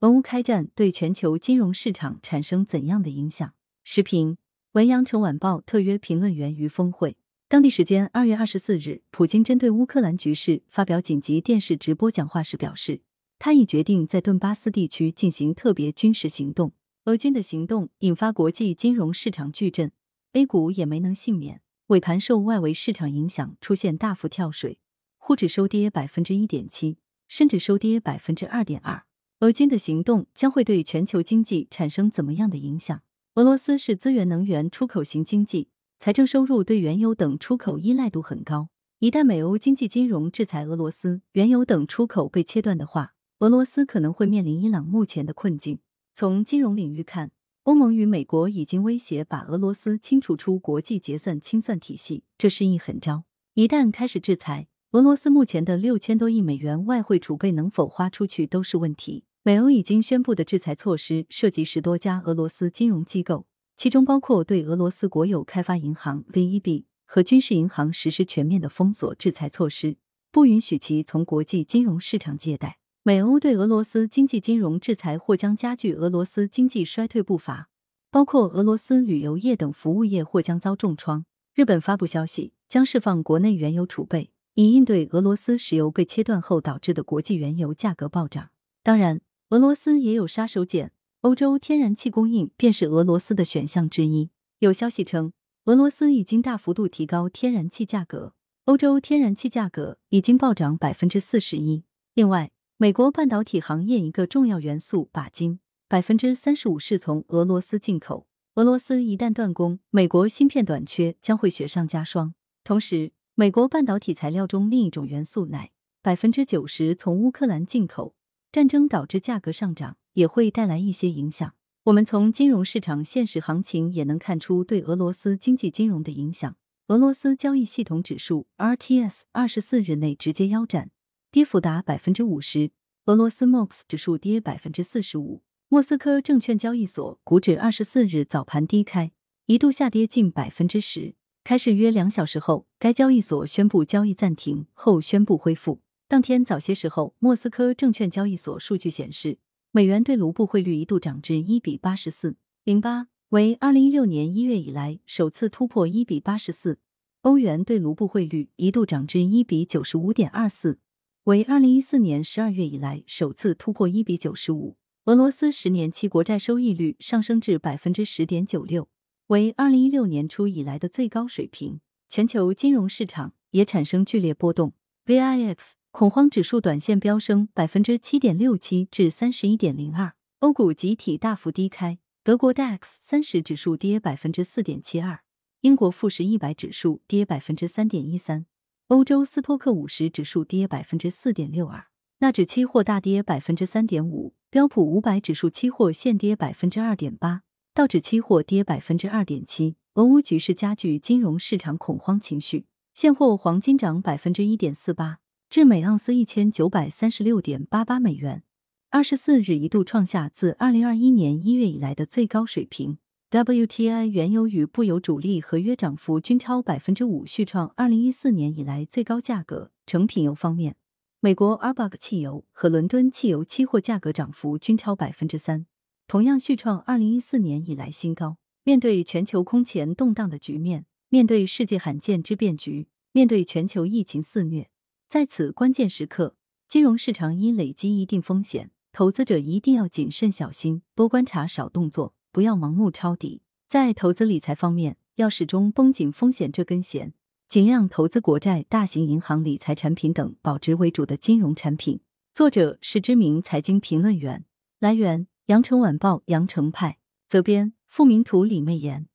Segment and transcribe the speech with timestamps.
[0.00, 3.54] 俄乌开战对全球金融市场产生怎样的影响？
[3.82, 4.36] 时评：
[4.72, 7.16] 文阳城晚报特约评论员于峰会。
[7.48, 13.00] 当地时间二月二十四日，普京针对乌克兰局势发表紧急电视直播讲话时表示，
[13.38, 16.74] 他已决定在顿巴斯地区进行特别军事行动。
[17.06, 19.90] 俄军的行动引发国际金融市场巨震
[20.34, 21.62] ，A 股也没能幸免。
[21.86, 24.78] 尾盘受外围市场影响，出现大幅跳水，
[25.16, 29.05] 沪指收跌百分之一点七，深指收跌百分之二点二。
[29.40, 33.02] 俄军的行动将会对全球经济产生怎么样的影响？
[33.34, 35.68] 俄罗斯是资源能源出口型经济，
[35.98, 38.70] 财政收入对原油等出口依赖度很高。
[38.98, 45.80] 一旦美欧经济金融制裁俄罗斯，原油等出口被切断的话，俄罗斯可能会面临伊朗目前的困境。
[46.14, 47.30] 从金融领域看，
[47.64, 53.24] 欧盟与美国已经威胁把俄罗斯清除出国际结算清算体系，这是一狠招。
[53.52, 59.24] 一旦开始制裁，俄罗斯目前的六千多亿美元外汇储备能否花出去都是问题。
[59.42, 63.46] 美欧已经宣布的制裁措施涉及十多家俄罗斯金融机构，
[63.76, 69.96] 其中包括对俄罗斯国有开发银行 VEB 和军事银行实施全面的封锁制裁措施，
[70.30, 72.78] 不允许其从国际金融市场借贷。
[73.02, 77.68] 美欧对俄罗斯经济金融制裁或将加剧俄罗斯经济衰退步伐，
[78.12, 81.24] 包括俄罗斯旅游业等服务业或将遭重创。
[81.54, 88.48] 日本发布消息，将释放国内原油储备，以应对俄罗斯石油被切断后导致的国际原油价格暴涨。
[88.82, 90.88] 当然，俄罗斯也有杀手锏，
[91.20, 94.30] 欧洲天然气供应便是俄罗斯的选项之一。
[94.60, 95.34] 有消息称，
[95.66, 98.32] 俄罗斯已经大幅度提高天然气价格，
[98.64, 101.84] 欧洲天然气价格已经暴涨百分之四十一。
[102.14, 108.26] 另外，美国半导体行业一个重要元素钯金，百分之三十五是从俄罗斯进口。
[108.54, 112.32] 俄罗斯一旦断供，美国芯片短缺将会雪上加霜。
[112.64, 115.68] 同时，美国半导体材料中另一种元素氖，
[116.00, 118.14] 百分之九十从乌克兰进口。
[118.50, 121.54] 战争导致价格上涨，也会带来一些影响。
[121.84, 126.56] 我们从金融市场现实行情也能看出对俄罗斯经济金融的影响。
[126.86, 130.90] 俄罗斯交易系统指数 RTS 二十四日内直接腰斩。
[131.30, 132.70] 跌幅达百分之五十，
[133.04, 135.42] 俄罗斯 MOX 指数跌百分之四十五。
[135.68, 139.12] 莫斯科证券交易所股指二十四日早盘低开，
[139.44, 141.15] 一度下跌近百分之十。
[141.46, 145.78] 开市约两小时后，该交易所宣布交易暂停，后宣布恢复。
[146.08, 149.38] 当天早些时候，莫斯科证券交易所数据显示，
[149.70, 152.34] 美元对卢布汇率一度涨至一比八十四
[152.64, 156.80] 零八，为二零一六年一月以来首次突破一比八十四。
[157.20, 160.80] 欧元对卢布汇率一度涨至一比九十五点二四。
[161.26, 164.74] 为二零一四年十二月以来首次突破一比九十五。
[165.04, 168.88] 俄罗斯十年期国债收益率上升至百分之十点九六，
[169.28, 171.80] 为二零一六年初以来的最高水平。
[172.08, 175.56] 全球金融市场也产生剧烈波动，VIX
[175.90, 185.20] 恐慌指数短线飙升百分之七点六七至三十一点零二，欧股集体大幅低开，德国 DAX 三十指数跌百分之四点七二，
[185.62, 188.46] 英国富时一百指数跌百分之三点一三。
[188.88, 191.86] 欧洲斯托克五十指数跌百分之四点六二，
[192.18, 197.42] 纳指期货大跌百分之三点五，标普五百指数期货现跌百分之二点八，
[197.76, 199.76] 道指期货跌百分之二点七。
[199.96, 202.64] 俄乌局势加剧金融市场恐慌情绪，
[202.94, 205.18] 现货黄金涨百分之一点四八，
[205.50, 208.42] 至每盎司一千九百三十六点八八美元，
[208.88, 212.96] 二十四日一度创下自二零二一年一月以来的最高水平。
[213.30, 219.70] WTI 原油与布油主力合约涨幅均超百分之五，续创二零一四年以来最高价格。
[219.84, 220.76] 成品油方面，
[221.20, 225.66] 美国 Arbuck 汽油和伦敦汽油期货价格涨幅均超百分之三，
[226.08, 228.36] 同样续创二零一四年以来新高。
[228.62, 234.68] 面对全球空前动荡的局面，面对世界罕见之变局，面对全球疫情肆虐，
[235.08, 236.36] 在此关键时刻，
[236.68, 242.14] 金融市场已累积一定风险，投资者一定要谨慎小心，多观察，少动作。
[242.32, 247.14] 不要盲目抄底，在投资理财方面，要始终绷紧风险这根弦，
[247.48, 252.00] 尽量投资国债、大型银行理财产品等保值为主的金融产品。
[252.34, 254.44] 作者是知名财经评论员，
[254.78, 256.98] 来源：羊城晚报羊城派，
[257.28, 259.06] 责编：付明图，李媚妍。